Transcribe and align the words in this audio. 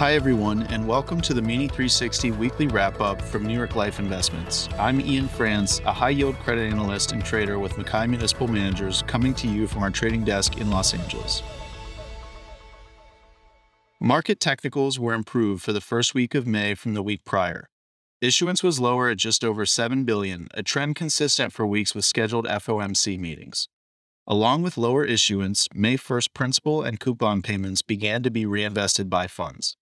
Hi, 0.00 0.14
everyone, 0.14 0.62
and 0.68 0.88
welcome 0.88 1.20
to 1.20 1.34
the 1.34 1.42
Muni 1.42 1.68
360 1.68 2.30
weekly 2.30 2.66
wrap 2.68 3.02
up 3.02 3.20
from 3.20 3.44
New 3.44 3.52
York 3.52 3.76
Life 3.76 3.98
Investments. 3.98 4.66
I'm 4.78 4.98
Ian 4.98 5.28
France, 5.28 5.80
a 5.80 5.92
high 5.92 6.08
yield 6.08 6.36
credit 6.36 6.72
analyst 6.72 7.12
and 7.12 7.22
trader 7.22 7.58
with 7.58 7.76
MacKay 7.76 8.06
Municipal 8.06 8.48
Managers, 8.48 9.02
coming 9.06 9.34
to 9.34 9.46
you 9.46 9.66
from 9.66 9.82
our 9.82 9.90
trading 9.90 10.24
desk 10.24 10.56
in 10.56 10.70
Los 10.70 10.94
Angeles. 10.94 11.42
Market 14.00 14.40
technicals 14.40 14.98
were 14.98 15.12
improved 15.12 15.62
for 15.62 15.74
the 15.74 15.82
first 15.82 16.14
week 16.14 16.34
of 16.34 16.46
May 16.46 16.74
from 16.74 16.94
the 16.94 17.02
week 17.02 17.26
prior. 17.26 17.68
Issuance 18.22 18.62
was 18.62 18.80
lower 18.80 19.10
at 19.10 19.18
just 19.18 19.44
over 19.44 19.66
7 19.66 20.04
billion, 20.04 20.48
a 20.54 20.62
trend 20.62 20.96
consistent 20.96 21.52
for 21.52 21.66
weeks 21.66 21.94
with 21.94 22.06
scheduled 22.06 22.46
FOMC 22.46 23.18
meetings. 23.18 23.68
Along 24.26 24.62
with 24.62 24.78
lower 24.78 25.04
issuance, 25.04 25.68
May 25.74 25.98
1st 25.98 26.32
principal 26.32 26.82
and 26.82 26.98
coupon 26.98 27.42
payments 27.42 27.82
began 27.82 28.22
to 28.22 28.30
be 28.30 28.46
reinvested 28.46 29.10
by 29.10 29.26
funds. 29.26 29.76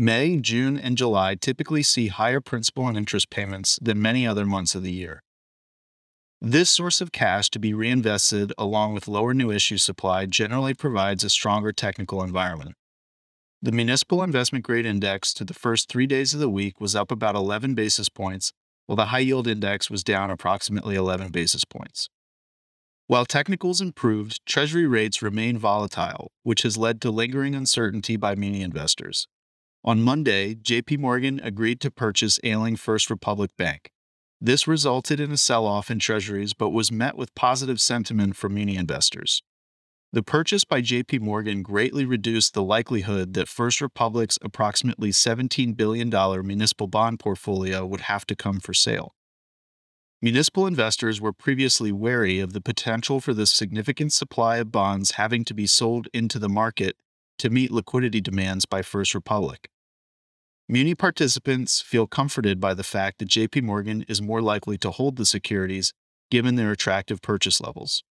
May, 0.00 0.36
June, 0.36 0.78
and 0.78 0.96
July 0.96 1.34
typically 1.34 1.82
see 1.82 2.06
higher 2.06 2.40
principal 2.40 2.86
and 2.86 2.96
interest 2.96 3.30
payments 3.30 3.80
than 3.82 4.00
many 4.00 4.24
other 4.24 4.46
months 4.46 4.76
of 4.76 4.84
the 4.84 4.92
year. 4.92 5.24
This 6.40 6.70
source 6.70 7.00
of 7.00 7.10
cash 7.10 7.50
to 7.50 7.58
be 7.58 7.74
reinvested 7.74 8.52
along 8.56 8.94
with 8.94 9.08
lower 9.08 9.34
new 9.34 9.50
issue 9.50 9.76
supply 9.76 10.26
generally 10.26 10.72
provides 10.72 11.24
a 11.24 11.28
stronger 11.28 11.72
technical 11.72 12.22
environment. 12.22 12.76
The 13.60 13.72
municipal 13.72 14.22
investment 14.22 14.64
grade 14.64 14.86
index 14.86 15.34
to 15.34 15.44
the 15.44 15.52
first 15.52 15.88
three 15.88 16.06
days 16.06 16.32
of 16.32 16.38
the 16.38 16.48
week 16.48 16.80
was 16.80 16.94
up 16.94 17.10
about 17.10 17.34
11 17.34 17.74
basis 17.74 18.08
points, 18.08 18.52
while 18.86 18.94
the 18.94 19.06
high 19.06 19.18
yield 19.18 19.48
index 19.48 19.90
was 19.90 20.04
down 20.04 20.30
approximately 20.30 20.94
11 20.94 21.32
basis 21.32 21.64
points. 21.64 22.08
While 23.08 23.26
technicals 23.26 23.80
improved, 23.80 24.46
Treasury 24.46 24.86
rates 24.86 25.22
remain 25.22 25.58
volatile, 25.58 26.30
which 26.44 26.62
has 26.62 26.76
led 26.76 27.00
to 27.00 27.10
lingering 27.10 27.56
uncertainty 27.56 28.16
by 28.16 28.36
many 28.36 28.62
investors. 28.62 29.26
On 29.88 30.02
Monday, 30.02 30.54
JP 30.54 30.98
Morgan 30.98 31.40
agreed 31.42 31.80
to 31.80 31.90
purchase 31.90 32.38
Ailing 32.44 32.76
First 32.76 33.08
Republic 33.08 33.52
Bank. 33.56 33.90
This 34.38 34.68
resulted 34.68 35.18
in 35.18 35.32
a 35.32 35.38
sell 35.38 35.64
off 35.64 35.90
in 35.90 35.98
treasuries 35.98 36.52
but 36.52 36.74
was 36.74 36.92
met 36.92 37.16
with 37.16 37.34
positive 37.34 37.80
sentiment 37.80 38.36
from 38.36 38.52
muni 38.52 38.76
investors. 38.76 39.42
The 40.12 40.22
purchase 40.22 40.64
by 40.64 40.82
JP 40.82 41.20
Morgan 41.20 41.62
greatly 41.62 42.04
reduced 42.04 42.52
the 42.52 42.62
likelihood 42.62 43.32
that 43.32 43.48
First 43.48 43.80
Republic's 43.80 44.38
approximately 44.42 45.08
$17 45.08 45.74
billion 45.74 46.10
municipal 46.46 46.86
bond 46.86 47.18
portfolio 47.18 47.86
would 47.86 48.02
have 48.02 48.26
to 48.26 48.36
come 48.36 48.60
for 48.60 48.74
sale. 48.74 49.14
Municipal 50.20 50.66
investors 50.66 51.18
were 51.18 51.32
previously 51.32 51.92
wary 51.92 52.40
of 52.40 52.52
the 52.52 52.60
potential 52.60 53.20
for 53.20 53.32
the 53.32 53.46
significant 53.46 54.12
supply 54.12 54.58
of 54.58 54.70
bonds 54.70 55.12
having 55.12 55.46
to 55.46 55.54
be 55.54 55.66
sold 55.66 56.08
into 56.12 56.38
the 56.38 56.50
market 56.50 56.94
to 57.38 57.48
meet 57.48 57.70
liquidity 57.70 58.20
demands 58.20 58.66
by 58.66 58.82
First 58.82 59.14
Republic. 59.14 59.70
Muni 60.70 60.94
participants 60.94 61.80
feel 61.80 62.06
comforted 62.06 62.60
by 62.60 62.74
the 62.74 62.82
fact 62.82 63.18
that 63.18 63.30
JP 63.30 63.62
Morgan 63.62 64.04
is 64.06 64.20
more 64.20 64.42
likely 64.42 64.76
to 64.76 64.90
hold 64.90 65.16
the 65.16 65.24
securities 65.24 65.94
given 66.30 66.56
their 66.56 66.70
attractive 66.70 67.22
purchase 67.22 67.58
levels. 67.58 68.04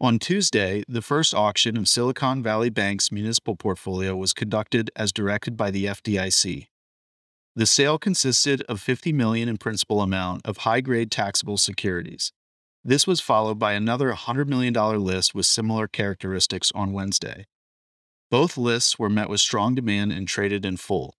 On 0.00 0.20
Tuesday, 0.20 0.84
the 0.86 1.02
first 1.02 1.34
auction 1.34 1.76
of 1.76 1.88
Silicon 1.88 2.44
Valley 2.44 2.70
Bank's 2.70 3.10
municipal 3.10 3.56
portfolio 3.56 4.14
was 4.14 4.32
conducted 4.32 4.88
as 4.94 5.10
directed 5.10 5.56
by 5.56 5.72
the 5.72 5.86
FDIC. 5.86 6.68
The 7.56 7.66
sale 7.66 7.98
consisted 7.98 8.62
of 8.68 8.80
50 8.80 9.12
million 9.12 9.48
in 9.48 9.56
principal 9.56 10.00
amount 10.00 10.46
of 10.46 10.58
high-grade 10.58 11.10
taxable 11.10 11.58
securities. 11.58 12.32
This 12.84 13.08
was 13.08 13.20
followed 13.20 13.58
by 13.58 13.72
another 13.72 14.12
$100 14.12 14.46
million 14.46 14.72
list 14.72 15.34
with 15.34 15.46
similar 15.46 15.88
characteristics 15.88 16.70
on 16.72 16.92
Wednesday. 16.92 17.46
Both 18.30 18.56
lists 18.56 18.96
were 18.96 19.10
met 19.10 19.28
with 19.28 19.40
strong 19.40 19.74
demand 19.74 20.12
and 20.12 20.28
traded 20.28 20.64
in 20.64 20.76
full. 20.76 21.16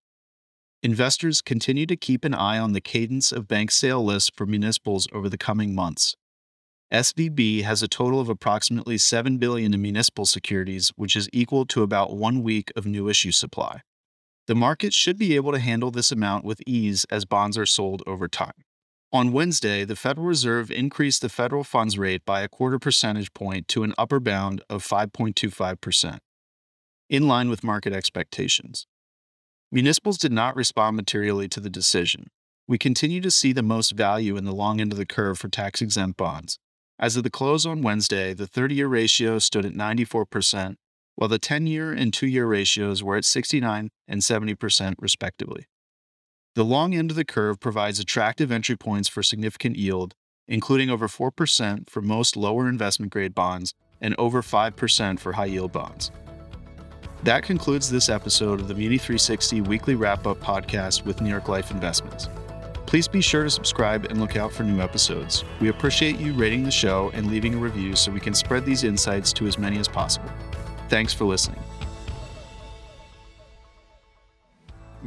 Investors 0.88 1.42
continue 1.42 1.86
to 1.86 1.98
keep 1.98 2.24
an 2.24 2.34
eye 2.34 2.58
on 2.58 2.72
the 2.72 2.80
cadence 2.80 3.34
of 3.34 3.46
bank 3.46 3.72
sale 3.72 4.02
lists 4.02 4.32
for 4.34 4.46
municipals 4.46 5.06
over 5.12 5.28
the 5.28 5.38
coming 5.38 5.76
months. 5.76 6.16
SVB 6.94 7.64
has 7.64 7.84
a 7.84 7.90
total 7.90 8.22
of 8.22 8.30
approximately 8.30 8.98
7 8.98 9.38
billion 9.38 9.74
in 9.74 9.82
municipal 9.82 10.26
securities, 10.26 10.94
which 10.96 11.18
is 11.18 11.28
equal 11.34 11.66
to 11.66 11.84
about 11.84 12.16
1 12.16 12.42
week 12.42 12.72
of 12.74 12.86
new 12.86 13.10
issue 13.10 13.34
supply. 13.34 13.82
The 14.46 14.56
market 14.56 14.94
should 14.94 15.18
be 15.18 15.36
able 15.36 15.52
to 15.52 15.60
handle 15.60 15.92
this 15.92 16.10
amount 16.10 16.46
with 16.46 16.62
ease 16.66 17.06
as 17.10 17.26
bonds 17.26 17.58
are 17.58 17.66
sold 17.66 18.02
over 18.08 18.30
time. 18.30 18.64
On 19.12 19.34
Wednesday, 19.34 19.84
the 19.84 19.98
Federal 19.98 20.26
Reserve 20.26 20.72
increased 20.72 21.22
the 21.22 21.28
federal 21.28 21.66
funds 21.66 21.98
rate 21.98 22.24
by 22.26 22.40
a 22.44 22.48
quarter 22.48 22.80
percentage 22.80 23.34
point 23.34 23.68
to 23.68 23.84
an 23.84 23.94
upper 23.98 24.22
bound 24.22 24.64
of 24.70 24.88
5.25% 24.88 26.20
in 27.10 27.28
line 27.28 27.50
with 27.50 27.62
market 27.62 27.92
expectations. 27.92 28.88
Municipals 29.70 30.18
did 30.18 30.32
not 30.32 30.56
respond 30.56 30.96
materially 30.96 31.50
to 31.50 31.60
the 31.60 31.70
decision. 31.70 32.28
We 32.70 32.78
continue 32.78 33.20
to 33.20 33.30
see 33.30 33.52
the 33.52 33.62
most 33.62 33.92
value 33.92 34.38
in 34.38 34.46
the 34.46 34.56
long 34.56 34.80
end 34.80 34.94
of 34.94 34.98
the 34.98 35.06
curve 35.06 35.38
for 35.40 35.50
tax 35.50 35.82
exempt 35.82 36.16
bonds. 36.16 36.58
As 36.98 37.18
of 37.18 37.24
the 37.24 37.30
close 37.30 37.66
on 37.66 37.82
Wednesday, 37.82 38.34
the 38.34 38.48
30 38.48 38.76
year 38.76 38.88
ratio 38.88 39.40
stood 39.40 39.66
at 39.66 39.74
94%, 39.74 40.76
while 41.16 41.28
the 41.28 41.38
10 41.38 41.68
year 41.68 41.92
and 41.92 42.14
2 42.14 42.28
year 42.28 42.46
ratios 42.46 43.04
were 43.04 43.18
at 43.18 43.26
69 43.26 43.90
and 44.08 44.22
70%, 44.22 44.96
respectively. 45.00 45.66
The 46.56 46.64
long 46.64 46.96
end 46.96 47.12
of 47.12 47.18
the 47.18 47.26
curve 47.26 47.60
provides 47.60 48.00
attractive 48.00 48.54
entry 48.54 48.78
points 48.78 49.10
for 49.10 49.22
significant 49.22 49.76
yield, 49.76 50.16
including 50.48 50.90
over 50.90 51.10
4% 51.10 51.90
for 51.90 52.02
most 52.02 52.38
lower 52.38 52.70
investment 52.70 53.12
grade 53.12 53.36
bonds 53.36 53.74
and 54.00 54.16
over 54.18 54.42
5% 54.42 55.20
for 55.20 55.34
high 55.34 55.46
yield 55.46 55.74
bonds. 55.74 56.10
That 57.24 57.44
concludes 57.44 57.90
this 57.90 58.10
episode 58.10 58.60
of 58.60 58.68
the 58.68 58.76
Muni 58.76 58.98
360 58.98 59.62
weekly 59.62 59.96
wrap 59.96 60.28
up 60.28 60.40
podcast 60.40 61.04
with 61.04 61.20
New 61.20 61.30
York 61.30 61.48
Life 61.50 61.72
Investments. 61.72 62.30
Please 62.86 63.08
be 63.08 63.22
sure 63.22 63.44
to 63.44 63.50
subscribe 63.50 64.06
and 64.06 64.20
look 64.20 64.38
out 64.38 64.54
for 64.54 64.64
new 64.64 64.82
episodes. 64.82 65.44
We 65.60 65.68
appreciate 65.70 66.20
you 66.20 66.34
rating 66.34 66.64
the 66.64 66.72
show 66.72 67.12
and 67.14 67.30
leaving 67.30 67.56
a 67.56 67.58
review 67.58 67.96
so 67.96 68.12
we 68.12 68.22
can 68.22 68.34
spread 68.34 68.66
these 68.66 68.84
insights 68.84 69.34
to 69.34 69.48
as 69.48 69.58
many 69.58 69.78
as 69.78 69.88
possible. 69.88 70.30
Thanks 70.88 71.14
for 71.14 71.26
listening. 71.26 71.60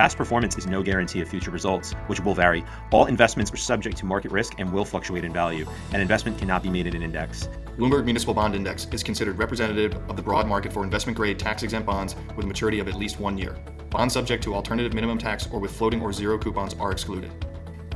Past 0.00 0.16
performance 0.16 0.56
is 0.56 0.66
no 0.66 0.82
guarantee 0.82 1.20
of 1.20 1.28
future 1.28 1.50
results, 1.50 1.92
which 2.06 2.20
will 2.20 2.34
vary. 2.34 2.64
All 2.90 3.04
investments 3.04 3.52
are 3.52 3.58
subject 3.58 3.98
to 3.98 4.06
market 4.06 4.32
risk 4.32 4.54
and 4.56 4.72
will 4.72 4.86
fluctuate 4.86 5.24
in 5.24 5.30
value. 5.30 5.66
An 5.92 6.00
investment 6.00 6.38
cannot 6.38 6.62
be 6.62 6.70
made 6.70 6.86
in 6.86 6.96
an 6.96 7.02
index. 7.02 7.50
Bloomberg 7.76 8.06
Municipal 8.06 8.32
Bond 8.32 8.54
Index 8.54 8.86
is 8.92 9.02
considered 9.02 9.36
representative 9.36 9.94
of 10.08 10.16
the 10.16 10.22
broad 10.22 10.46
market 10.46 10.72
for 10.72 10.84
investment 10.84 11.18
grade 11.18 11.38
tax 11.38 11.62
exempt 11.64 11.84
bonds 11.84 12.16
with 12.34 12.46
a 12.46 12.48
maturity 12.48 12.80
of 12.80 12.88
at 12.88 12.94
least 12.94 13.20
one 13.20 13.36
year. 13.36 13.58
Bonds 13.90 14.14
subject 14.14 14.42
to 14.44 14.54
alternative 14.54 14.94
minimum 14.94 15.18
tax 15.18 15.46
or 15.52 15.60
with 15.60 15.70
floating 15.70 16.00
or 16.00 16.14
zero 16.14 16.38
coupons 16.38 16.72
are 16.80 16.92
excluded. 16.92 17.30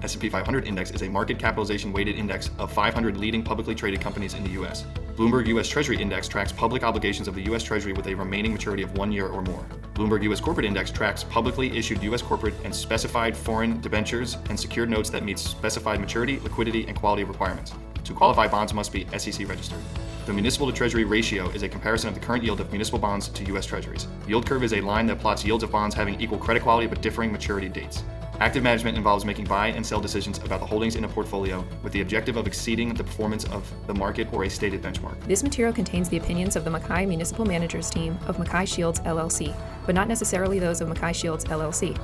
S&P 0.03 0.29
500 0.29 0.67
index 0.67 0.91
is 0.91 1.01
a 1.01 1.09
market 1.09 1.39
capitalization 1.39 1.91
weighted 1.91 2.17
index 2.17 2.51
of 2.59 2.71
500 2.71 3.17
leading 3.17 3.43
publicly 3.43 3.75
traded 3.75 4.03
companies 4.03 4.35
in 4.35 4.45
the 4.45 4.51
US. 4.63 4.85
Bloomberg 5.17 5.47
US 5.47 5.69
Treasury 5.69 6.03
Index 6.03 6.27
tracks 6.27 6.51
public 6.51 6.83
obligations 6.83 7.29
of 7.29 7.37
the 7.37 7.43
US 7.53 7.63
Treasury 7.63 7.93
with 7.93 8.09
a 8.09 8.15
remaining 8.17 8.53
maturity 8.53 8.83
of 8.83 8.99
1 8.99 9.13
year 9.13 9.29
or 9.29 9.43
more. 9.43 9.65
Bloomberg 9.95 10.25
US 10.25 10.41
Corporate 10.41 10.67
Index 10.67 10.91
tracks 10.91 11.23
publicly 11.23 11.77
issued 11.79 12.03
US 12.03 12.21
corporate 12.21 12.55
and 12.65 12.75
specified 12.75 13.37
foreign 13.37 13.81
debentures 13.81 14.39
and 14.49 14.59
secured 14.59 14.91
notes 14.91 15.11
that 15.11 15.23
meet 15.23 15.39
specified 15.39 16.01
maturity, 16.01 16.41
liquidity, 16.41 16.85
and 16.89 16.97
quality 16.97 17.23
requirements. 17.23 17.73
To 18.03 18.13
qualify, 18.13 18.49
bonds 18.49 18.75
must 18.75 18.93
be 18.93 19.07
SEC 19.17 19.49
registered. 19.49 19.79
The 20.27 20.33
municipal 20.33 20.67
to 20.67 20.73
treasury 20.73 21.05
ratio 21.05 21.49
is 21.51 21.63
a 21.63 21.69
comparison 21.69 22.09
of 22.09 22.15
the 22.15 22.21
current 22.21 22.43
yield 22.43 22.61
of 22.61 22.73
municipal 22.73 22.99
bonds 22.99 23.29
to 23.29 23.45
US 23.55 23.67
treasuries. 23.67 24.09
Yield 24.27 24.47
curve 24.47 24.65
is 24.65 24.73
a 24.73 24.81
line 24.81 25.07
that 25.07 25.21
plots 25.21 25.45
yields 25.45 25.63
of 25.63 25.71
bonds 25.71 25.95
having 25.95 26.21
equal 26.21 26.39
credit 26.39 26.65
quality 26.65 26.89
but 26.89 27.01
differing 27.03 27.31
maturity 27.31 27.69
dates. 27.69 28.03
Active 28.41 28.63
management 28.63 28.97
involves 28.97 29.25
making 29.25 29.45
buy 29.45 29.69
and 29.69 29.87
sell 29.87 30.01
decisions 30.01 30.39
about 30.39 30.61
the 30.61 30.67
holdings 30.67 30.97
in 30.97 31.05
a 31.05 31.09
portfolio 31.09 31.65
with 31.83 31.93
the 31.93 32.01
objective 32.01 32.37
of 32.37 32.47
exceeding 32.47 32.93
the 32.93 33.05
performance 33.05 33.45
of 33.47 33.73
the 33.87 33.95
market 33.95 34.33
or 34.33 34.45
a 34.45 34.51
stated 34.51 34.83
benchmark. 34.83 35.21
This 35.25 35.43
material 35.43 35.73
contains 35.73 36.09
the 36.09 36.17
opinions 36.17 36.57
of 36.57 36.65
the 36.65 36.71
MacKay 36.71 37.07
Municipal 37.07 37.45
Managers 37.45 37.91
team 37.91 38.19
of 38.27 38.39
MacKay 38.39 38.65
Shields 38.65 39.01
LLC, 39.01 39.55
but 39.87 39.95
not 39.95 40.09
necessarily 40.09 40.59
those 40.59 40.81
of 40.81 40.89
MacKay 40.89 41.13
Shields 41.13 41.45
LLC. 41.45 41.97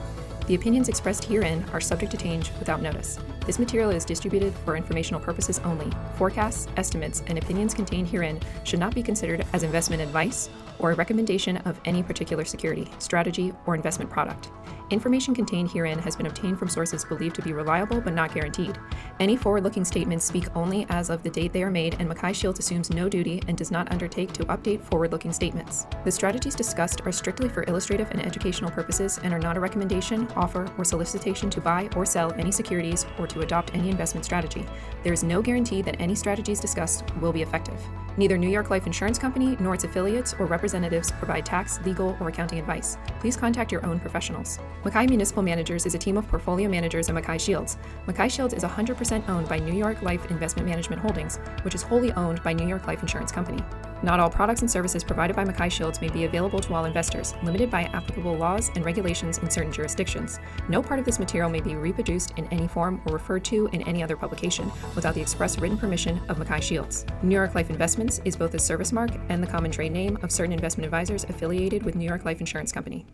The 0.47 0.55
opinions 0.55 0.89
expressed 0.89 1.25
herein 1.25 1.65
are 1.73 1.81
subject 1.81 2.13
to 2.13 2.19
change 2.19 2.51
without 2.59 2.81
notice. 2.81 3.19
This 3.47 3.59
material 3.59 3.91
is 3.91 4.05
distributed 4.05 4.55
for 4.65 4.77
informational 4.77 5.21
purposes 5.21 5.61
only. 5.65 5.91
Forecasts, 6.17 6.69
estimates, 6.77 7.23
and 7.27 7.39
opinions 7.39 7.75
contained 7.75 8.09
herein 8.09 8.41
should 8.65 8.81
not 8.81 8.95
be 8.95 9.03
considered 9.03 9.45
as 9.53 9.63
investment 9.63 10.03
advice 10.03 10.51
or 10.79 10.93
a 10.93 10.95
recommendation 10.95 11.57
of 11.59 11.81
any 11.85 12.03
particular 12.03 12.45
security, 12.45 12.91
strategy, 12.99 13.53
or 13.67 13.75
investment 13.75 14.11
product. 14.11 14.51
Information 14.91 15.35
contained 15.35 15.71
herein 15.71 16.01
has 16.01 16.17
been 16.17 16.27
obtained 16.27 16.59
from 16.59 16.69
sources 16.69 17.05
believed 17.05 17.37
to 17.37 17.43
be 17.43 17.53
reliable 17.53 18.01
but 18.01 18.13
not 18.13 18.35
guaranteed. 18.35 18.77
Any 19.21 19.37
forward 19.37 19.63
looking 19.63 19.85
statements 19.85 20.25
speak 20.25 20.49
only 20.57 20.85
as 20.89 21.11
of 21.11 21.23
the 21.23 21.31
date 21.31 21.53
they 21.53 21.63
are 21.63 21.71
made, 21.71 21.95
and 22.01 22.09
MacKay 22.09 22.33
Shields 22.33 22.59
assumes 22.59 22.91
no 22.91 23.09
duty 23.09 23.41
and 23.47 23.57
does 23.57 23.71
not 23.71 23.93
undertake 23.93 24.33
to 24.33 24.45
update 24.47 24.83
forward 24.83 25.13
looking 25.13 25.33
statements. 25.33 25.87
The 26.05 26.11
strategies 26.11 26.57
discussed 26.57 27.03
are 27.07 27.13
strictly 27.13 27.49
for 27.49 27.63
illustrative 27.69 28.11
and 28.11 28.25
educational 28.25 28.73
purposes 28.73 29.21
and 29.23 29.33
are 29.33 29.39
not 29.39 29.57
a 29.57 29.61
recommendation, 29.61 30.27
offer, 30.35 30.69
or 30.77 30.85
solicitation 30.85 31.51
to 31.51 31.61
buy 31.61 31.89
or 31.95 32.05
sell 32.05 32.33
any 32.33 32.51
securities 32.51 33.07
or 33.17 33.29
to 33.31 33.41
adopt 33.41 33.75
any 33.75 33.91
investment 33.91 34.25
strategy. 34.25 34.65
There 35.03 35.13
is 35.13 35.25
no 35.25 35.43
guarantee 35.43 35.83
that 35.83 36.01
any 36.01 36.15
strategies 36.15 36.61
discussed 36.61 37.05
will 37.17 37.33
be 37.33 37.43
effective. 37.43 37.81
Neither 38.17 38.37
New 38.37 38.49
York 38.49 38.71
Life 38.71 38.87
Insurance 38.87 39.19
Company 39.19 39.57
nor 39.61 39.75
its 39.75 39.85
affiliates 39.85 40.35
or 40.39 40.47
representatives 40.47 41.13
provide 41.13 41.47
tax, 41.47 41.81
legal, 41.87 42.17
or 42.21 42.29
accounting 42.29 42.59
advice. 42.59 42.99
Please 43.21 43.37
contact 43.37 43.71
your 43.71 43.87
own 43.87 44.01
professionals. 44.01 44.59
MacKay 44.85 45.07
Municipal 45.07 45.43
Managers 45.43 45.87
is 45.87 45.95
a 45.95 45.99
team 45.99 46.17
of 46.17 46.27
portfolio 46.29 46.69
managers 46.69 47.09
at 47.09 47.15
MacKay 47.15 47.39
Shields. 47.39 47.79
MacKay 48.07 48.29
Shields 48.29 48.53
is 48.53 48.65
100% 48.65 49.29
owned 49.29 49.49
by 49.49 49.59
New 49.59 49.73
York 49.73 50.03
Life 50.03 50.31
Investment 50.31 50.69
Management 50.69 51.01
Holdings, 51.01 51.39
which 51.63 51.75
is 51.75 51.83
wholly 51.83 52.13
owned 52.13 52.43
by 52.43 52.53
New 52.53 52.67
York 52.67 52.87
Life 52.87 53.01
Insurance 53.01 53.31
Company. 53.31 53.63
Not 54.03 54.19
all 54.19 54.31
products 54.31 54.63
and 54.63 54.71
services 54.71 55.05
provided 55.05 55.37
by 55.37 55.45
MacKay 55.45 55.69
Shields 55.69 56.01
may 56.01 56.09
be 56.09 56.25
available 56.25 56.59
to 56.59 56.75
all 56.75 56.87
investors, 56.87 57.35
limited 57.43 57.71
by 57.71 57.85
applicable 57.85 58.35
laws 58.35 58.71
and 58.75 58.85
regulations 58.85 59.39
in 59.39 59.51
certain 59.51 59.73
jurisdictions. 59.73 60.41
No 60.69 60.83
part 60.83 60.99
of 60.99 61.05
this 61.05 61.19
material 61.19 61.51
may 61.51 61.61
be 61.61 61.77
reproduced 61.77 62.33
in 62.37 62.47
any 62.47 62.67
form 62.67 63.01
or 63.07 63.19
referred 63.21 63.45
to 63.45 63.69
in 63.73 63.83
any 63.83 64.03
other 64.03 64.17
publication 64.17 64.71
without 64.95 65.15
the 65.15 65.21
express 65.21 65.59
written 65.59 65.77
permission 65.77 66.21
of 66.29 66.39
MacKay 66.39 66.61
Shields. 66.61 67.05
New 67.23 67.35
York 67.35 67.55
Life 67.55 67.71
Investments 67.71 68.21
is 68.25 68.37
both 68.37 68.55
a 68.55 68.59
service 68.59 68.93
mark 68.93 69.11
and 69.29 69.43
the 69.43 69.47
common 69.47 69.71
trade 69.71 69.93
name 69.93 70.19
of 70.23 70.33
certain 70.33 70.53
investment 70.53 70.87
advisors 70.87 71.25
affiliated 71.25 71.83
with 71.83 71.95
New 71.95 72.07
York 72.07 72.25
Life 72.25 72.41
Insurance 72.41 72.73
Company. 72.73 73.07